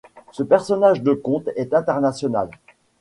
[0.31, 2.49] Ce personnage de conte est international.